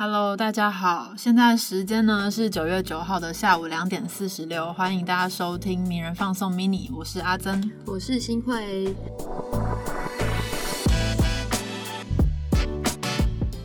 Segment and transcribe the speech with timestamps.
[0.00, 8.94] Hello，大家好，现在时间呢是九月九号的下午两点四十六，欢迎大家收听名人放送 mini，我是阿珍，我是新慧。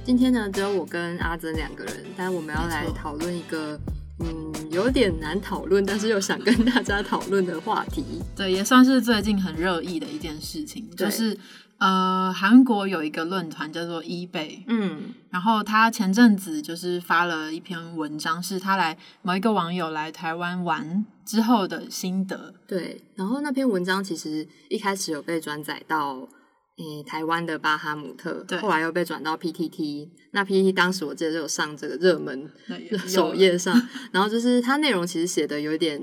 [0.03, 3.79] 今天呢，只有我跟阿珍两个人，但我们要来讨论一个
[4.17, 8.03] 嗯有点难讨论，但是又想跟大家讨论的话题。
[8.35, 11.37] 对，也算是最近很热议的一件事情，就是
[11.83, 22.53] 呃，韩国有一个论坛叫做 eBay，嗯，然后他前阵子就是发了一篇文章，是他来某一个网友来台湾玩之后的心得。
[22.65, 26.29] 对，然后那篇文章其实一开始有被转载到。
[26.75, 30.09] 诶，台湾的巴哈姆特，后来又被转到 PTT。
[30.31, 32.49] 那 PTT 当时我记得就有上这个热门
[33.05, 33.79] 首页上，
[34.11, 36.01] 然后就是它内容其实写的有点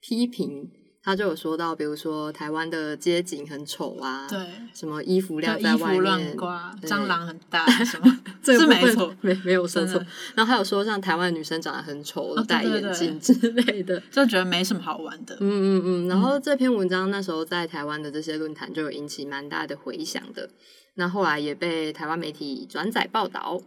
[0.00, 0.70] 批评。
[1.04, 4.38] 他就有说到，比如说台湾的街景很丑啊，对，
[4.72, 10.02] 什么衣服晾在外面，乱挂，蟑螂很大， 什么 这是没错，没没有说错。
[10.34, 15.36] 然后还有说，像台湾女生长得很丑，戴眼镜之类的，就觉得没什么好玩的。
[15.40, 16.08] 嗯嗯嗯。
[16.08, 20.48] 然后这篇文章那时候在台湾的这些论坛就有引起蛮大的回响的，
[20.94, 23.60] 那后来也被台湾媒体转载报道，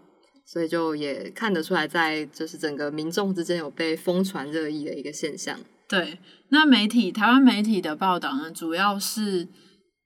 [0.43, 5.59] 所以就也看得出来，在就是整个民众之间有被疯传热议的一个现象。
[5.87, 9.47] 对，那媒体台湾媒体的报道呢，主要是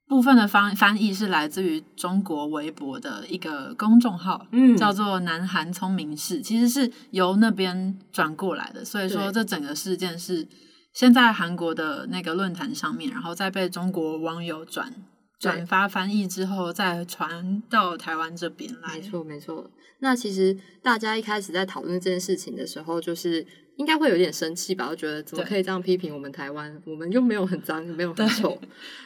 [0.07, 8.85] 部分的翻翻译是来自于中国微博的一个公众号，嗯，叫做“南韩聪明事”，其实是由那边转过来的。
[8.85, 10.47] 所以说，这整个事件是
[10.93, 14.93] 先在韩国的那个论坛上面，然后再被中国网友转
[15.39, 18.97] 转发翻译之后，再传到台湾这边来。
[18.97, 19.71] 没错，没错。
[20.01, 23.47] 那其实大家一开始在讨论这件事情的时候，就是。
[23.77, 24.87] 应该会有点生气吧？
[24.89, 26.81] 我觉得怎么可以这样批评我们台湾？
[26.85, 28.59] 我们又没有很脏，没有很丑。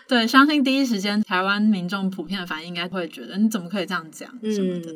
[0.08, 4.94] 对，相信第一时间台湾民众普遍的反应，应该会觉得你怎么可以这样讲什么的。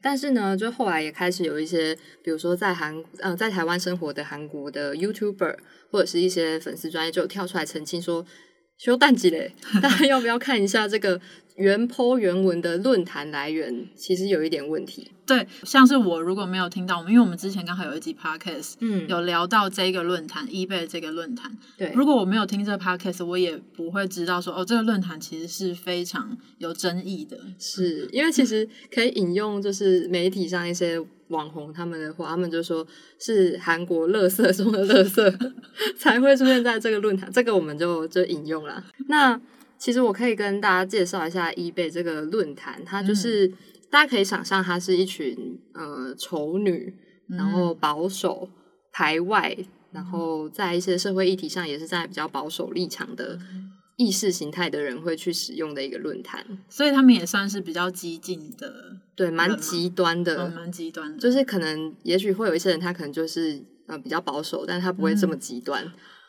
[0.00, 5.56] 但是呢，就后来也开始有一些，比如说在韩呃在台湾生活的韩国的 YouTuber
[5.90, 8.24] 或者是一些粉丝专业就跳出来澄清说。
[8.78, 9.52] 修淡季嘞，
[9.82, 11.20] 大家要不要看一下这个
[11.58, 13.86] 原坡原文的论坛来源？
[13.94, 15.10] 其实有一点问题。
[15.26, 21.54] 对，像是我如果没有听到我们，因为我们之前刚好有一集 podcast，嗯，有聊到这个论坛，eBay 这个论坛。
[21.76, 27.38] 对，如果我没有听这个 podcast，我也不会知道说哦，这个论坛其实是非常有争议的。
[27.58, 31.04] 是因为其实可以引用，就是媒体上一些。
[31.28, 32.86] 网红他们的话，他们就说
[33.18, 35.30] 是韩国乐色中的乐色
[35.98, 38.82] 才会出现在这个论坛，这个我们就就引用了。
[39.08, 39.38] 那
[39.78, 43.48] 其实我可以跟大家介绍一下 eBay 这个论坛，它就是
[43.90, 46.94] 大家可以想象，它是一群呃丑女，
[47.28, 48.48] 然后保守
[48.92, 49.56] 排外，
[49.92, 53.38] 然后在一些社会议题上也是在比较保守立场的。
[54.00, 58.72] 意识形态的人会去使用的一个论坛，所以他们也算是比较激进的，
[59.16, 61.18] 对，蛮极端的，蛮极端的。
[61.18, 65.84] 就是可能，也许会有一些人，他可能就是呃比较保守，但他不会这么极端。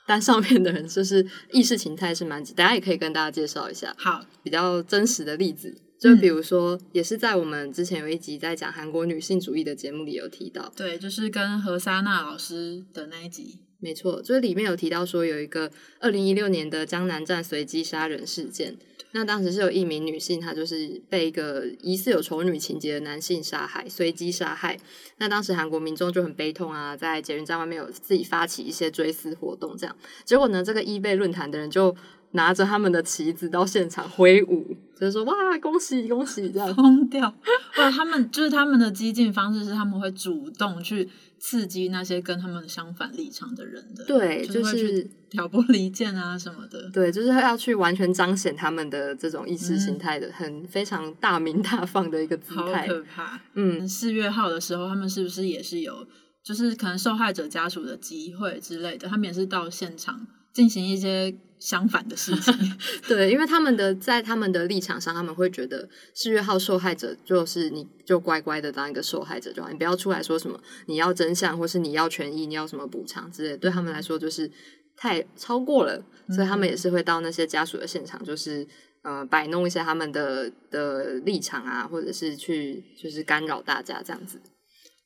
[0.09, 13.59] 但上面的人就是意识形态是蛮，大家也可以跟大家介绍一下，好，比较真实的例子，就比如说，也是在我们之前有一集在讲韩国女性主义的节目里有提到，对，就是跟何莎娜老师的那一集。
[13.77, 18.75] 没错，就是里面有提到说有一个二零一六年的江南站随机杀人事件，
[19.11, 24.79] 那当时是有一名女性，她就是被一个疑似有丑女情节的男性杀害，随机杀害。
[25.17, 29.95] 那当时韩国民众就很悲痛啊，在捷运站外面有自己发起一些追思活动，这样。
[30.23, 31.95] 结果呢，这个伊贝论坛的人就
[32.31, 37.33] 拿着他们的旗子到现场挥舞，就是说哇，恭喜恭喜，这样 疯掉。
[37.77, 41.09] 哇，他们就是他们的激进方式是他们会主动去。
[41.41, 53.39] 刺激那些跟他们相反立场的人的，对，就是挑拨离间啊什么的，对，就是要去完全彰显他们的这种意识形态的，很非常大明大放的一个姿态，好可怕。
[53.53, 56.05] 嗯，四月号的时候，他们是不是也是有，
[56.43, 61.35] 就是可能受害者家属的集会之类的，他们也是到现场进行一些。
[61.61, 62.53] 相反的事情，
[63.05, 74.49] 对，因为他们的在他们的立场上，他们会觉得四月号受害者就是你就乖乖的当一个受害者就好，你不要出来说什么你要真相或是你要权益，你要什么补偿之类，对他们来说就是
[74.95, 76.01] 太超过了，
[76.33, 78.65] 所以他们也是会到那些家属的现场，就是
[79.01, 84.39] 呃摆弄一下他们的的立场啊，或者是去就是干扰大家这样子。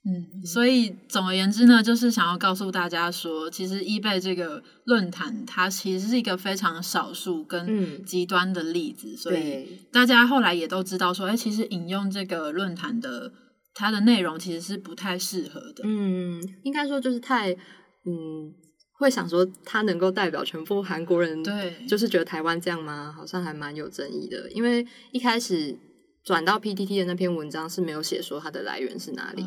[0.06, 13.32] 嗯，所以总而言之呢，就是想要告诉大家说，其实 eBay 这个论坛，它其实是一个非常少数跟极端的例子，所以大家后来也都知道说，哎，其实引用这个论坛的
[13.74, 15.84] 它的内容其实是不太适合的。
[15.86, 18.52] 嗯，应该说就是太嗯，
[19.00, 23.14] 会想说它能够代表全部韩国人，对，就是觉得台湾这样吗？
[23.16, 25.78] 好像还蛮有争议的，因为一开始
[26.26, 29.46] 转到 PTT 的那篇文章是没有写说它的来源是哪里。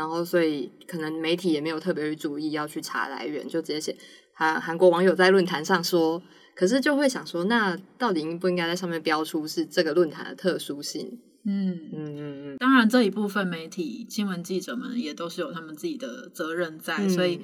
[0.00, 3.94] 然后所以可能媒体也没有特别去注意要去查来源，就直接写
[4.32, 6.22] 韩韩国网友在论坛上说，
[6.54, 11.18] 可是就会想说，那到底应不应该在上面标出是这个论坛的特殊性？
[11.44, 12.56] 嗯嗯嗯嗯。
[12.56, 17.38] 当然，这一部分媒体新闻记者们也都是有他们自己的责任在，所以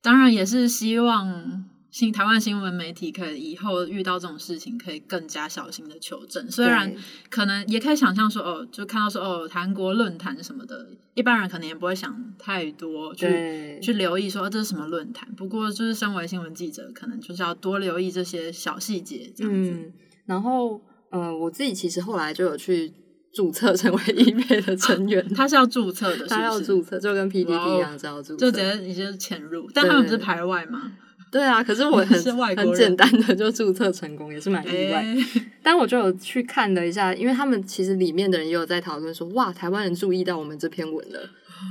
[0.00, 1.64] 当然也是希望。
[1.96, 6.46] 新台湾新闻媒体可以以后遇到这种事情，可以更加小心的求证。
[6.50, 6.94] 虽然
[7.30, 15.26] 可能也可以想象说，哦，就看到说，哦，韩国论坛什么的，一般人可能也不会想太多去去留意说这是什么论坛。
[15.36, 19.90] 不过，就是身为新闻记者，可能就是要多留意这些小细节这样子。
[20.26, 20.78] 然后，
[21.08, 22.92] 呃，我自己其实后来就有去
[23.32, 25.26] 注册成为 一妹的成员。
[25.34, 29.70] 他是要注册的，他要注册，就跟 P D D 一样，要注册，就直接你就潜入。
[29.72, 30.92] 但他们不是排外吗？
[31.30, 32.18] 对啊，可是我很
[32.56, 35.04] 很简单的就注册成功，也是蛮意外。
[35.62, 41.30] 但我就有去看了一下，因为他们其实里面的人也有在讨论说，哇，台湾人注意到我们这篇文了。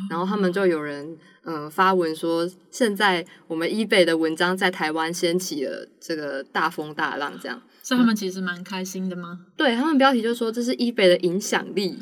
[0.09, 7.61] 然后他们就有人呃发文说，现在我们 eBay 的文章在台湾掀起了这个大风大浪，这样。
[7.83, 9.41] 是他们其实蛮开心的吗？
[9.55, 11.99] 对他们标题就说这是 eBay 的影响力。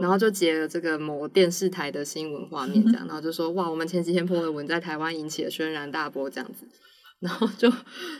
[0.00, 6.64] 然后就截了这个某电视台的新闻画面，这样， 然后就说哇，我们前几天播的文在台湾引起了轩然大波，这样子，
[7.20, 7.70] 然后就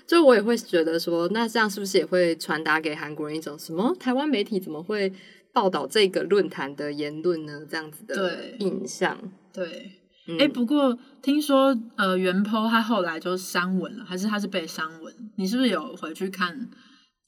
[0.07, 5.13] 就我也会觉得说，那这样是不是也会传达给韩国人一种什么台湾媒体怎么会
[5.53, 7.63] 报道这个论坛的言论呢？
[7.69, 9.19] 这样子的印象。
[9.53, 9.93] 对，
[10.39, 15.13] 哎，不过听说呃，袁坡他后来就删文了，还是他是被删文？
[15.37, 16.69] 你是不是有回去看？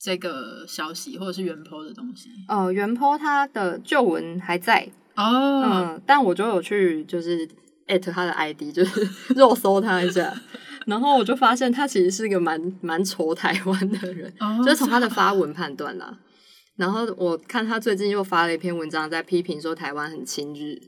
[0.03, 7.49] 这个消息或者是原 po 的东西哦，原 po 它的旧文还在哦，嗯，但我就有去就是
[7.87, 10.35] 艾特他的 ID，就是 肉搜他一下，
[10.87, 14.33] 然后我就发现他其实是一个蛮蛮仇台湾的人，
[14.65, 16.19] 就是从他的发文判断啦。
[16.77, 20.81] 然后我看他最近又发了一篇文章，在批评说台湾很亲日。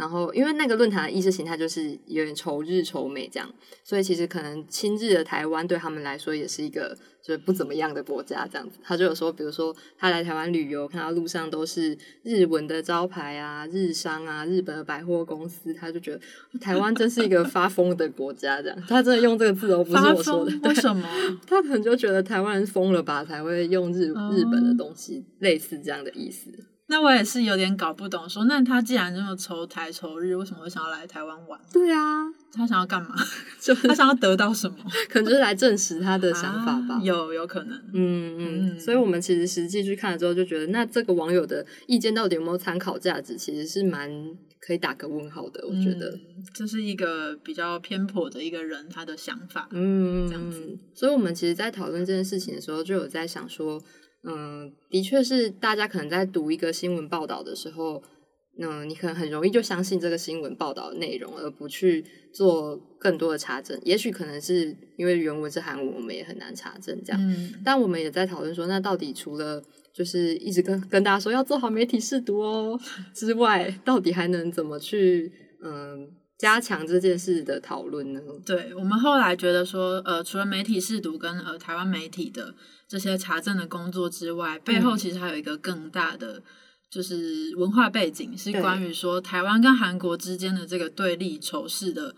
[0.00, 3.46] 然后，因为那个论坛的意识形态就是有点仇日仇美这样，
[3.84, 8.78] 所以其实可能亲日的台湾对他们来说也是一个就是不怎么样的国家这样子。
[8.82, 16.20] 他就有说，比如说他来台湾旅游，看到路上都是日文的招牌啊、日商啊、日本的百货公司，他就觉得
[16.58, 18.82] 台湾真是一个 发疯的国家这样。
[18.88, 20.52] 他真的用这个字哦，不是我说的。
[20.66, 21.06] 为什么？
[21.46, 26.50] 他可能就觉得台湾人疯了吧，才会用日日本的东西，类似这样的意思。
[26.90, 31.58] 那我也是有点搞不懂，说那他既然这么愁台仇日，为什么会想要来台湾玩？
[31.72, 33.14] 对啊，他想要干嘛？
[33.62, 34.76] 就他想要得到什么？
[35.08, 37.00] 可能就是来证实他的想法吧。
[37.00, 38.80] 有有可能，嗯嗯。
[38.80, 44.10] 所以我们其实实际去看了之后，就觉得那这个网友的意见到底有没有参考价值，其实是蛮
[44.60, 45.64] 可以打个问号的。
[45.68, 46.18] 我觉得
[46.52, 50.76] 这是一个比较偏颇的一个人他的想法，嗯，这样子。
[50.92, 53.80] 所以我们其实，在讨论这件事情的时候，就有在想说。
[54.22, 58.02] 嗯，的确是，大家可能在读一个新闻报道的时候，
[58.58, 63.80] 嗯，你可能很容易就相信这个新闻报道的内容，而不去做更多的查证。
[63.82, 67.36] 也许可能是因为原文是韩文，我们也很难查证这样。
[67.64, 69.62] 但我们也在讨论说，那到底除了
[69.94, 72.78] 就是一直跟跟大家说要做好媒体试读哦
[73.14, 75.32] 之外，到底还能怎么去
[75.62, 76.08] 嗯？
[76.40, 78.20] 加强这件事的讨论呢？
[78.46, 82.54] 对我们后来觉得说，呃，除了媒体试读跟呃台湾媒体的
[82.88, 86.42] 这些查证的工作之外，背后其实还有一个更大的
[86.90, 92.14] 就是文化背景，是关于说台湾跟韩国之间的这个对立仇视的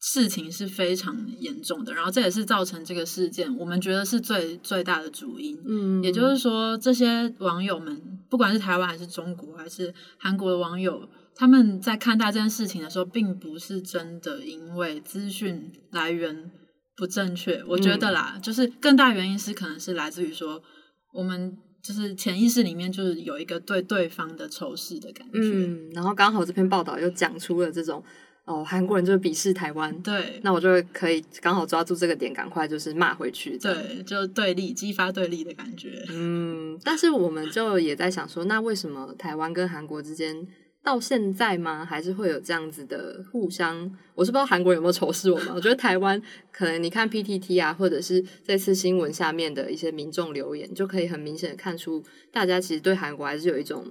[0.00, 1.94] 事情是非常严重的。
[1.94, 5.56] 然后这也是造成这个事件，我们觉得是最最大的主因。
[5.64, 11.08] 嗯，也就是说，这些网友们，不管是台湾还是中国还是韩国的网友。
[11.36, 16.50] 他们在看待这件事情的时候，并不是真的因为资讯来源
[16.96, 17.62] 不正确。
[17.66, 20.62] 我觉得啦，就是更大原因是可能是来自于说，
[21.12, 25.40] 我们就是潜意识里面就是有一个对对方的仇视的感觉。
[25.40, 28.00] 嗯，然后刚好这篇报道又讲出了这种
[28.44, 30.00] 哦，韩国人就是鄙视台湾。
[30.02, 33.58] 对，那我就可以刚好抓住这个点，赶快就是骂回去。
[33.58, 36.04] 对，就对立，激发对立的感觉。
[36.10, 40.46] 嗯，但是我们就也在想说，那为什么台湾跟韩国之间？
[40.84, 41.84] 到现在吗？
[41.84, 43.90] 还是会有这样子的互相？
[44.14, 45.48] 我是不知道韩国有没有仇视我们。
[45.54, 46.20] 我觉得台湾
[46.52, 53.90] 可能你看 PTT 啊，或者是这次新闻下面的一些民众留言，就可以很明显的看出，大家其实对韩国还是有一种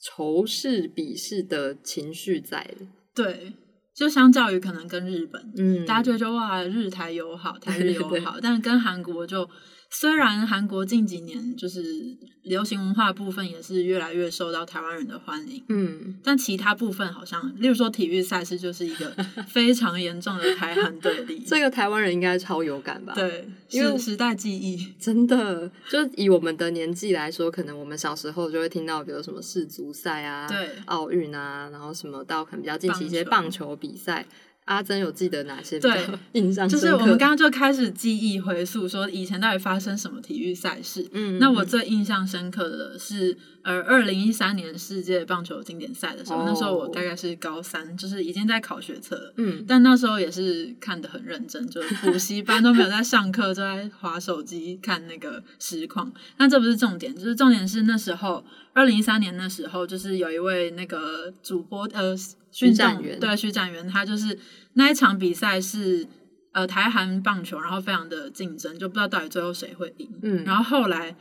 [0.00, 2.86] 仇视、鄙视的情绪在的。
[3.14, 3.54] 对，
[3.96, 9.48] 就相较于可能跟日本，嗯，大家觉得哇，日台友好， 台日友好，但跟韩国就
[9.90, 19.10] 虽然韩国近几年就是流行文化部分也是越来越受到台湾人的欢迎，嗯，但其他部分好像，例如说体育赛事就是一个
[19.48, 21.42] 非常严重的台韩对立。
[21.46, 23.14] 这个台湾人应该超有感吧？
[23.14, 34.26] 对，因为时代记忆真的，就以我们的年纪来说，可能我们小时候就会听到，比如什么世足赛啊，对，奥运啊，然后什么到可能比较近期一些棒球比赛。
[34.68, 35.80] 阿珍有记得哪些？
[35.80, 41.08] 对，印象就是我们刚刚就开始记忆回溯，说以前到底发生什么体育赛事。
[41.12, 43.34] 嗯，那我最印象深刻的是，
[43.68, 49.34] 呃，二零一三年世界棒球经典赛的时候，那时候我大概是高三，就是已经在考学测了。
[49.36, 56.10] 嗯，但那时候也是看的很认真，就是补习班都没有在上课， 就在划手机看那个实况。
[56.38, 62.16] 那这不是重点，就是重点是那时候二零一三年那时候，就是有一位那个主播，呃。
[62.50, 64.36] 徐展元对徐展元，他就是
[64.72, 66.08] 那一场比赛是
[66.52, 70.08] 呃台韩棒球，然后非常的竞争，就不知道到底最后谁会赢。
[70.22, 71.14] 嗯，然后后来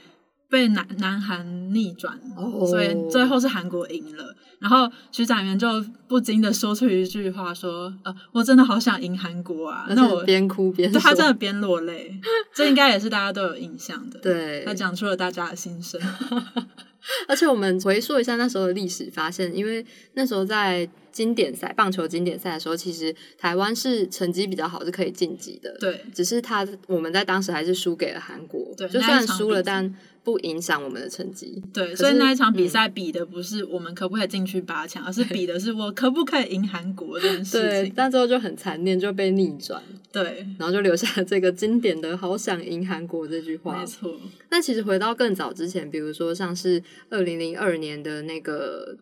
[0.49, 2.19] 被南南韩逆转，
[2.67, 4.35] 所以最后是韩国赢了。
[4.59, 5.67] 然后徐展元就
[6.07, 12.19] 不禁的说出一句话说：“呃，我真的好想赢韩国啊！”那我边哭边对他真的边落泪，
[12.55, 14.19] 这应该也是大家都有印象的。
[14.19, 16.01] 对，他讲出了大家的心声。
[17.27, 19.85] 而且我们回溯一下那时候的历史，发现因为
[20.15, 25.77] 那时候在经典赛棒球经典赛的时候，其实台湾是成绩比较好，是可以晋级的。
[25.79, 28.73] 对，只是他我们在当时还是输给了韩国。
[28.75, 29.95] 对，就算输了，但
[30.27, 31.63] 不影响我们的成绩。
[31.73, 37.93] 对，所以那一场比赛比的不是我们可不可以进去八强，而是比的是我可不可以赢韩国这件事情。
[37.95, 39.81] 但最后就很残念，就被逆转。
[40.11, 43.79] 对，然后就留下了这个经典的“好想赢韩国”这句话。
[43.79, 44.19] 没错。
[44.49, 48.97] 那其实回到更早之前，比如说像是二零零二年的那个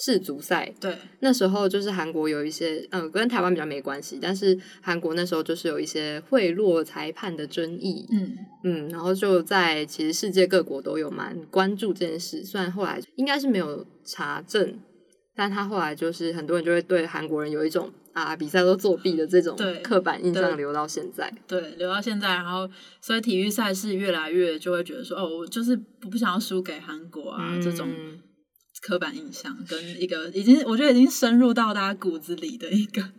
[0.00, 14.78] 世足赛，对，那时候就是韩国有一些，嗯，跟台湾比较没关系，但是韩国那时候就是有一些贿赂裁判的争议，嗯嗯，然后就在其实世界各国都有蛮关注这件事，虽然后来应该是没有查证，
[15.34, 27.88] 但他后来就是很多人就会对韩国人有一种啊比赛都作弊的这种刻板印象留到现在，对，留到现在，然后所以体育赛事越来越就会觉得说，哦，我就是不想要输给韩国啊这种。
[28.80, 33.10] 刻板印象跟一个已经，我觉得已经深入到大家骨子里的一个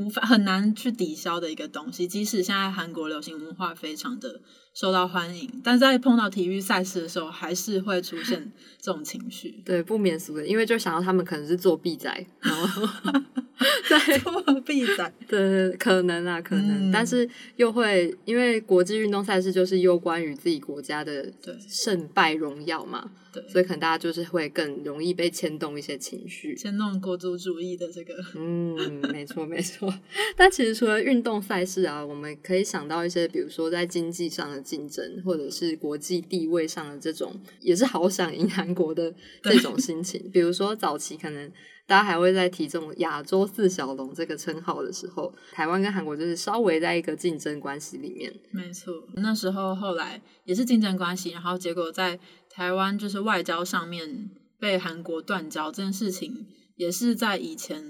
[0.00, 2.08] 无法很难去抵消的一个东西。
[2.08, 4.40] 即使现在韩国流行文化非常的
[4.74, 9.60] 受到欢迎，但在碰到体育赛事的时候，还是会出现这种情绪。
[9.66, 12.08] 对，不免俗的，因为就想到他们可能是作弊仔，
[12.40, 12.88] 然后
[13.88, 21.30] 在作弊仔，对，可能啊，可能，但是又会因为国际运动赛事就是攸关于自己国家的
[21.68, 23.10] 胜败荣耀嘛。
[23.32, 28.14] 对，所以可能大家就是会更容易被牵动一些情绪，牵动国族主义的这个。
[28.34, 28.74] 嗯，
[29.12, 29.89] 没错没错。
[30.36, 40.30] 但其实除了运动赛事啊，我们可以想到一些，比如说在经济上的竞争，或者是国际地位上的这种，也是好想赢韩国的这种心情。
[40.32, 41.50] 比如说早期可能
[41.86, 48.32] 大家还会在提这种亚洲四小龙这个称号的时候，台湾跟韩国就是稍微在一个竞争关系里面。
[48.50, 52.18] 没错，那时候后来也是竞争关系，然后结果在。
[52.52, 54.28] 台湾就是外交上面
[54.58, 57.80] 被韩国断交这件事情，也是在以前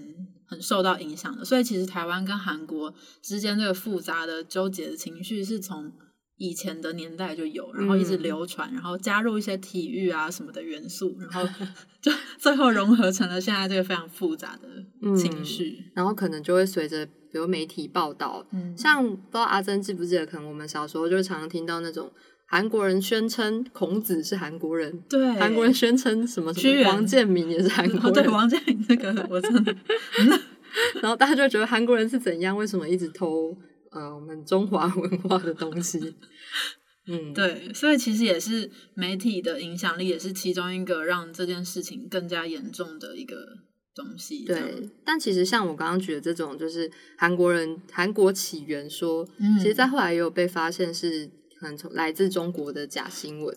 [0.50, 1.44] 很受到影响的。
[1.44, 2.92] 所以其实台湾跟韩国
[3.22, 5.92] 之间这个复杂的纠结的情绪，是从
[6.36, 11.48] 以前的年代就有，然后一直流传，然后加入一些体育啊什么的元素，然后
[12.02, 15.92] 就 最后融合成了现在这个非常复杂的情绪。
[15.94, 18.44] 然后可能就会随着比如媒体报道，
[18.76, 22.10] 像不知道阿珍记不记得，可能我们小时候就常常听到那种。
[22.50, 26.52] 韩国人宣称孔子是韩国人，对，韩国人宣称什么？
[26.84, 29.72] 王建民也是韩国人，对，王建民这个我真的，
[31.00, 32.56] 然后大家就觉得韩国人是怎样？
[32.56, 33.56] 为什么一直偷
[33.92, 36.16] 呃我们中华文化的东西？
[37.06, 43.36] 嗯，对，所以其实也是媒体的影响力，也是其中一个让这件事情更加严重的一个
[43.94, 44.44] 东西。
[44.44, 49.24] 对，但其实像我刚刚举的这种，就是韩国人韩国起源说，
[49.60, 51.30] 其实，在后来也有被发现是。
[51.60, 53.54] 可能从来自中国的假新闻，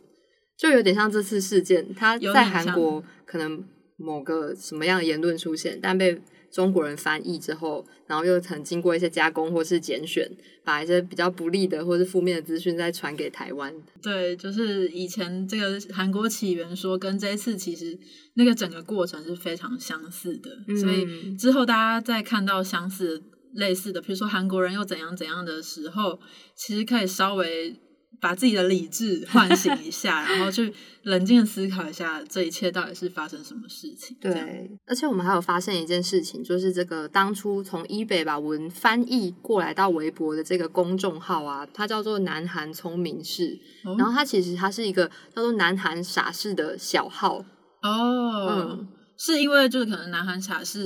[0.58, 3.64] 就有点像这次事件，他在韩国可能
[3.96, 10.30] 某个什么样的言论出现，但被中国人翻译之后，然后又曾经过一些加工或是拣选，
[10.66, 13.74] 把一些比较不利的或是负面的资讯再传给台湾。
[14.02, 17.98] 对，就是以前这个韩国起源说跟这一次其实
[18.36, 26.20] 那个整个过程是非常相似的，所以之后大家在看到相似类似的，比如说韩国人又怎样怎样的时候，
[26.56, 27.80] 其实可以稍微。
[28.20, 34.16] 把自己的理智唤醒一下， 然后去冷静思考一下这一切到底是发生什么事情。
[34.22, 43.60] 对，而且我们还有发现一件事情，就是这个当初从伊北把文翻译过来到微博的这个公众号啊，它叫做南韩聪明士，
[43.98, 47.44] 然后它其实它是一个叫做南韩傻事的小号
[47.82, 48.48] 哦。
[48.50, 48.88] 嗯。
[49.26, 50.84] 是因为就是可能南韩茶是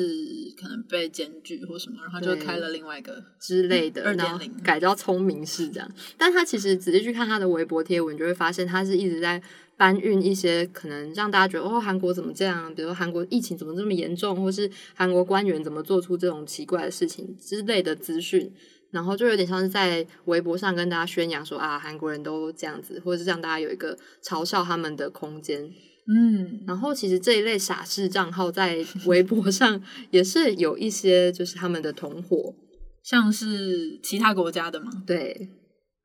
[0.55, 5.91] 可能被检举或什么，然后就开了另外一个之类的二点零，改叫聪明市这样。
[6.19, 9.41] 但他其实仔细去看他的微博贴文，就会发现他是一直在
[9.75, 18.53] 搬运一些可能让大家觉得哦韩国怎么这样，比如说韩国疫情怎么这么严重，或是韩国官员怎么做出这种奇怪的事情之类的资讯，
[18.91, 25.73] 然后就有点像是在微博上跟大家宣扬说啊韩国人都这样子，或者是让大家有一个嘲笑他们的空间。
[26.09, 32.55] 嗯，然后其实这一类傻事账号在微博上 也是有一些，就是他们的同伙，
[33.03, 34.89] 像是其他国家的吗？
[35.05, 35.49] 对，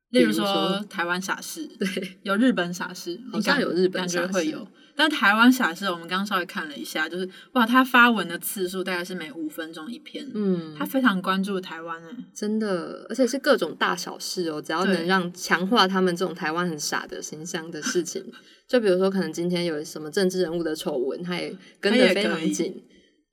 [0.09, 4.67] 例如说台湾傻事，对，有日本傻事，好像有日本感觉会有。
[4.95, 18.23] 但台湾傻事，我们刚刚稍微看了一下，就是哇，他发文的次数大概是每五分钟一篇，嗯，他非常关注台湾哎，真的，而且是各种大小事哦，只要能让强化他们这种台湾很傻的形象的事情，
[18.67, 22.83] 就比如说可能今天有什么政治人物的丑闻，他也跟得非常紧，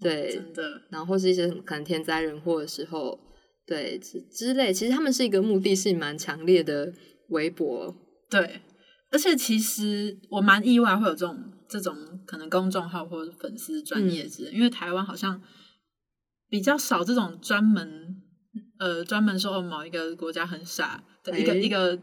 [0.00, 3.19] 对，真的，然后或是一些可能天灾人祸的时候，
[3.67, 6.93] 对之之类，其实他们是一个目的性蛮强烈的
[7.29, 7.95] 微博，
[8.31, 8.62] 对。
[9.11, 15.40] 而且其实我蛮意外会有这种这种可能公众号或者粉丝专业之类，因为台湾好像
[16.49, 18.17] 比较少这种专门
[18.79, 21.99] 呃专门说某一个国家很傻的一个一个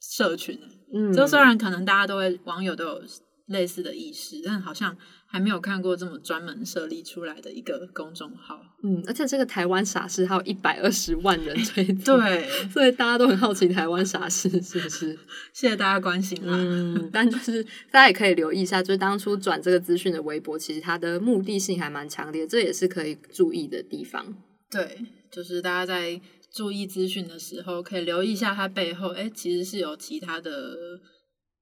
[0.00, 0.58] 社群。
[0.94, 3.02] 嗯，就虽然可能大家都会网友都有。
[3.46, 8.60] 类似的意识，但好像还没有看过这么专门设立出来的一个公众号。
[8.82, 15.16] 嗯，而且这个台湾傻事还有一百二十万人追， 对，所以大家都很好奇台湾傻事是不是？
[15.54, 16.52] 谢谢大家关心啦。
[16.56, 24.36] 嗯， 但就是大家也可以留意一下，就是当初转这个资讯的微博，其实它的目的性还蛮强烈，这也是可以注意的地方。
[24.68, 26.20] 对，就是大家在
[26.52, 31.00] 注意资讯的时候，可以留意一下它背后，哎，其实是有其他的。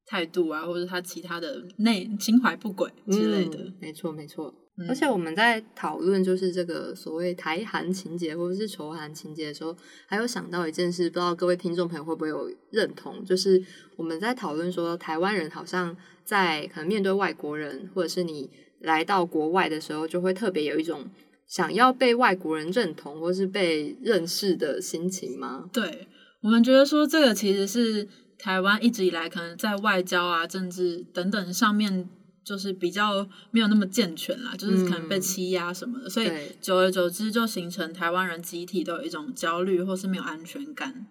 [0.07, 4.55] 态度啊，或者他其他的内心怀不轨之类的，没错没错。
[4.89, 13.25] 而且我们在讨论就是这个所谓台韩情节或者是仇韩情节的时候，还有想到一件事，不知道各位听众朋友会不会有认同？
[13.25, 13.63] 就是
[13.95, 21.09] 我们在讨论说，台湾人好像在可能面对外国人，或者是你来到国外的时候，就会特别有一种
[21.47, 25.71] 想要被外国人认同或是被认识的心情吗？
[25.73, 26.09] 对
[26.43, 28.09] 我们觉得说，这个其实是。
[28.39, 32.09] 台湾一直以来可能在外交啊、政治等等上面，
[32.45, 41.07] 就是比较没有那么健全啦，就是可能被欺压什么的，所以久而久之就形成台湾人集体都有一种焦虑或是没有安全感，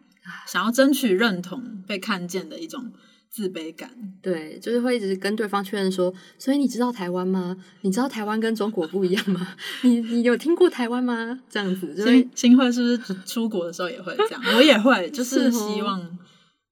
[0.47, 2.91] 想要争取认同、被看见的一种
[3.31, 3.89] 自卑感。
[4.21, 7.57] 对，就是会一直跟对方确认说：“所以你知道台湾吗？
[7.81, 9.55] 你知道台湾跟中国不一样吗？
[9.81, 14.41] 你你有听过台湾吗？”这样子，新新会是不是出国的时候也会这样？
[14.55, 16.19] 我也会，就是希望。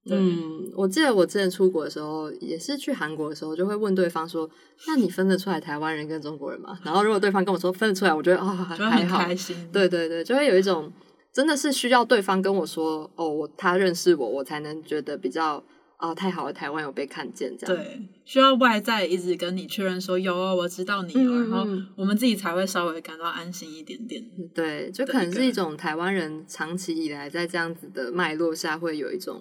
[0.10, 4.50] 嗯，我记得我之前出国的时候，也是去韩国的时候，就会问对方说
[4.88, 9.24] ：“那你分得出来台湾人跟中国人吗？”然后如果对方跟我说分得出来，我觉得啊还好，
[9.72, 10.92] 对对对，就会有一种
[11.32, 15.64] 真的是需要对方跟我说哦，我他认识我，我才能觉得比较
[15.98, 17.76] 啊太好了，台湾有被看见这样。
[17.76, 24.26] 对，需要外在一直跟你确认说有哦，我知道你，然后我们自己才会稍微感到安心一点点。
[24.56, 29.40] 对，就可能是一种台湾人长期以来在这样子的脉络下会有一种。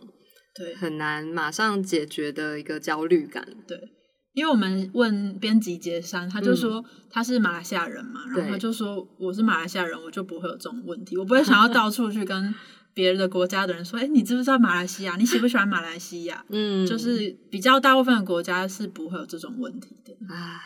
[0.55, 3.47] 对，很难马上解决的一个焦虑感。
[3.67, 3.79] 对，
[4.33, 12.55] 因为我们问编辑杰山，他就说他是马来西亚人嘛，然后他就说我是马来西亚人，我就不会有这种问题，我不会想要到处去跟
[12.93, 15.17] 别的国家的人说，哎，你知不知道马来西亚？
[15.17, 16.45] 你喜不喜欢马来西亚？
[16.49, 20.13] 嗯，就是比较大部分的国家是不会有这种问题的。
[20.35, 20.61] 啊，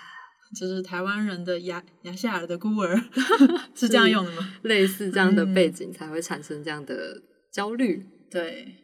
[0.59, 2.99] 就是台湾人的亚亚细亚的孤儿
[3.77, 4.55] 是这样用的吗？
[4.62, 7.20] 类似这样的背景才会产生这样的
[7.53, 8.07] 焦虑。
[8.31, 8.77] 对。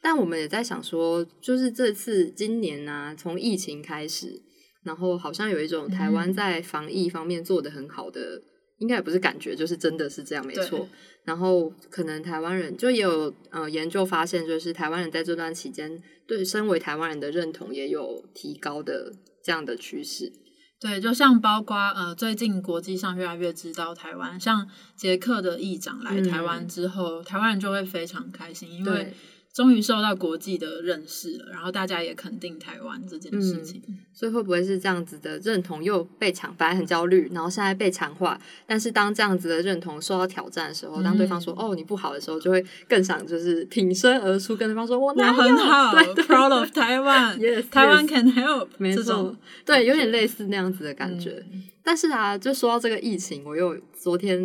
[0.00, 4.40] 但我们也在想说，就是这次今年呢，从疫情开始，
[4.84, 8.40] 然后好像有一种台湾在防疫方面做的很好的，
[8.78, 10.88] 应该也不是感觉，就是真的是这样，没错。
[11.24, 20.32] 然后可能台湾人就也有呃研究发现，就是台湾人在这段期间对身为台湾人的认同也有提高的这样的趋势。
[20.80, 29.12] 对，就像包括呃，最近国际上越来越知道台湾，像捷克的议长来台湾之后，台湾人就会非常开心，因为。
[29.58, 47.36] 终于受到国际的认识了，然后大家也肯定台湾这件事情，所以会不会是这样子的认同又被强，反而很焦虑，然后现在被强化，但是当这样子的认同受到挑战的时候，当对方说哦你不好的时候，就会更想就是挺身而出，跟对方说我哪很好， 对，proud of 台湾，
[47.68, 49.34] 台湾 can help，没错，
[49.66, 51.44] 对，有点类似那样子的感觉。
[51.82, 54.38] 但是啊，就说到这个疫情，我又昨天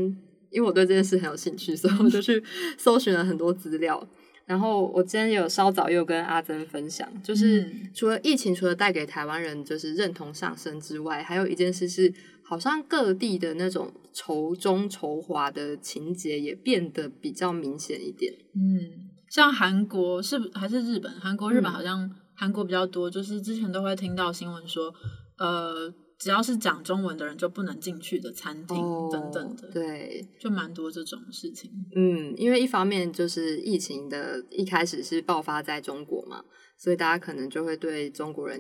[0.50, 2.44] 因为我对这件事很有兴趣，所以我就去
[2.80, 4.08] 搜寻了很多资料。
[4.46, 18.34] 然后我今天有稍早又跟阿珍分享，就是除了疫情，除了带给台湾人就是认同上升之外，还有一件事是，好像各地的那种仇中仇华的情节也变得比较明显一点。
[18.54, 21.12] 嗯，像韩国是还是日本？
[21.20, 24.94] 韩国、日本好像韩国比较多，就是之前都会听到新闻说，
[25.38, 25.94] 呃。
[26.24, 28.78] 只要是讲中文的人就不能进去的餐厅
[29.12, 31.70] 等等的，对，就蛮多这种事情。
[31.94, 36.42] 嗯，因为一方面就是疫情的一开始是爆发在中国嘛，
[36.78, 38.58] 所以大家可能就会对中国人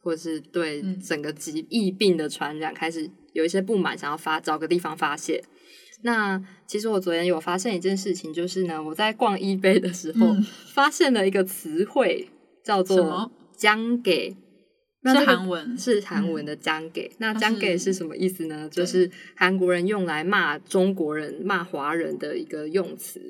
[0.00, 5.40] 或者是对整个疾疫病的传染开始有一些不满，想要发找个地方发泄。
[6.02, 10.34] 那其实我昨天有发现一件事情，就是呢，我在逛 eBay 的时候
[10.72, 12.28] 发现了一个词汇，
[12.64, 14.36] 叫做“将给”。
[15.12, 17.10] 是韩文，是韩文的“将给”。
[17.18, 18.68] 那“将给”是什么意思呢？
[18.70, 23.20] 就是韩国人用来骂中国人、骂华人的一个用词。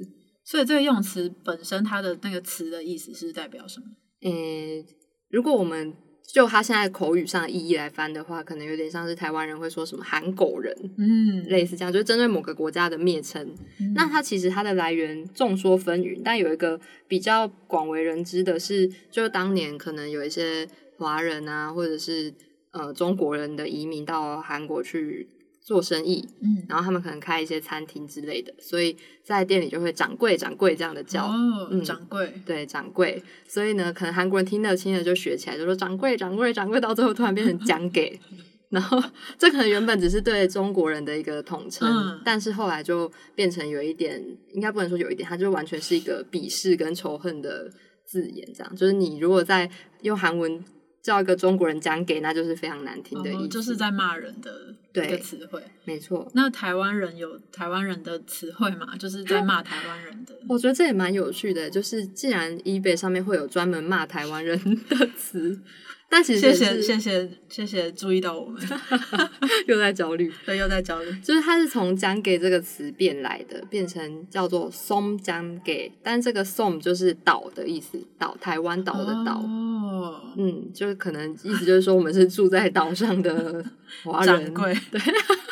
[0.44, 3.86] 所以这个用词本身，它的那个词的意思是代表什么？
[4.22, 4.84] 嗯，
[5.30, 5.92] 如果我们
[6.32, 13.54] 就他现在口语上的意义来翻的话，可能有点像是台湾人会说什么“韩狗人”，嗯，类似这样，就是针对某个国家的蔑称。
[13.94, 20.68] 那它其实它的来源众说纷纭，但有一个比较广为人知的是，就当年可能有一些。
[20.98, 22.32] 华人啊，或者是
[22.70, 25.28] 呃中国人的移民到韩国去
[25.60, 33.22] 做生意，嗯，然后他们可能开一些餐厅之类的，所以在店里就会掌柜掌柜这样的叫，哦，掌柜，对，掌柜。
[33.48, 38.20] 所以呢，可能韩国人听得听了就学起来，就说掌柜掌柜掌柜，到最后突然变成讲 给，
[38.68, 39.02] 然后
[39.38, 47.70] 这可能原本只是对中国人的一个统称，但是后来就变成有一点，应该不能说有一点，它就完全是一个鄙视跟仇恨的
[48.04, 49.70] 字眼，这样就是你如果在
[50.02, 50.62] 用韩文。
[51.04, 55.62] 叫一个中国人讲给，那就是非常难听的意思，就是在骂人的一个词汇。
[55.84, 58.96] 没错，那台湾人有台湾人的词汇嘛？
[58.96, 60.34] 就是在骂台湾人的。
[60.48, 65.60] 我觉得这也蛮有趣的，就是既然 eBay 上面会有专门骂台湾人的词。
[66.14, 68.62] 但其实谢谢谢谢谢谢注意到我们，
[69.66, 71.10] 又在焦虑，对，又在焦虑。
[71.20, 79.40] 就是它是从“将给”这个词变来的，变成叫做“松将给”，但这个“松”就是岛的意思，岛台湾岛的岛。
[79.40, 83.64] 哦，嗯，就是可能意思就是说我们是住在岛上的
[84.04, 84.72] 华人，对。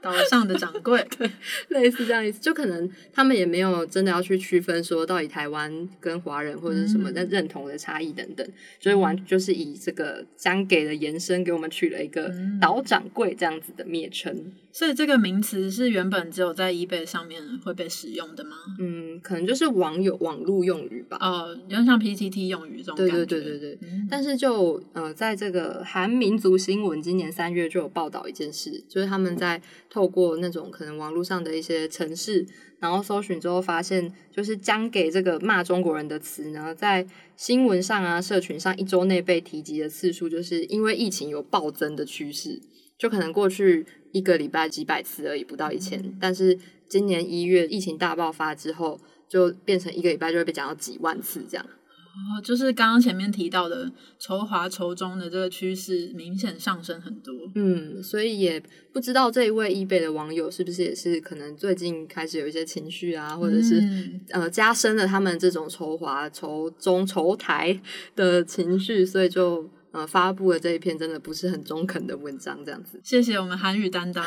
[0.00, 1.30] 岛上的掌柜， 对，
[1.68, 8.46] 类似这样意思，就可能他们也没有真的要去区分说到底台湾跟华人或者是什么的认同的差异等等，
[8.78, 14.52] 所以完就是以这个将给的延伸给我们取了一个岛掌柜这样子的蔑称。
[14.72, 18.56] 所以这个名词是原本只有在 eBay 上面会被使用的吗？
[18.78, 21.18] 嗯，可能就是网友网络用语吧。
[21.20, 23.12] 哦，有点像 PTT 用语这种感觉。
[23.12, 23.78] 对对对对对。
[24.08, 32.46] 但是就呃，在这个韩民族新闻今年三月就有报道一件事，就是他们在透过那种可能网络上的一些城市，
[32.78, 42.58] 然后搜寻之后发现，就是将给这个骂中国人的词呢，在新闻上啊、社群上一周内被提及的次数，就是因为疫情有暴增的趋势，
[42.96, 43.84] 就可能过去。
[44.12, 46.18] 一个礼拜几百次而已，不到一千。
[46.20, 48.98] 但是今年一月疫情大爆发之后，
[49.28, 51.64] 就变成一个礼拜就会被讲到几万次这样。
[52.10, 57.34] 哦，就是刚刚前面提到的筹华筹中的这个趋势明显上升很多。
[57.54, 63.82] 嗯，所以也不知道这一位易贝的网友是不是也是可能最近开始有一些情绪啊，或者是
[64.30, 67.80] 呃加深了他们这种筹华筹中筹台
[68.16, 69.70] 的情绪，所以就。
[69.92, 73.00] 呃，发布了这一篇真的不是很中肯的文章，这样子。
[73.02, 74.24] 谢谢我们韩语担当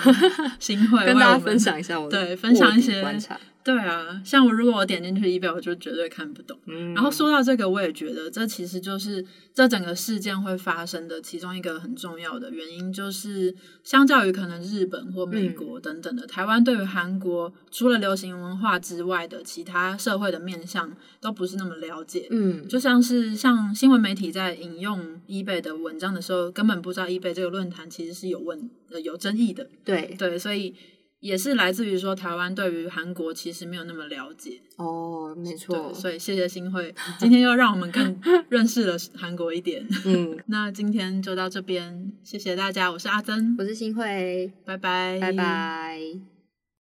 [0.60, 3.40] 新会 跟大家分享一下我对分享一些观察。
[3.64, 6.60] 对啊，像我如果我点进去一表，我就绝对看不懂。
[6.94, 22.28] 然后说到这个，我也觉得这其实就是这整个事件会发生的其中一个很重要的原因，就是相较于可能日本或美国等等的，台湾对于韩国除了流行文化之外的其他社会的面向都不是那么了解。
[22.32, 29.70] 嗯，就像是像新闻媒体在引用 eBay 的文章的时候，根本不知道 eBay 这个论坛其实是有问呃有争议的。
[29.86, 30.76] 对对，所以。
[31.24, 39.88] 也是来自于说台湾对于韩国其实没有那么了解哦，没错，所以谢谢新会，今天又让我们更 认识了韩国一点。
[40.06, 46.33] 嗯， 那今天就到这边，谢谢大家，我是阿珍，我是新会，拜拜，拜拜。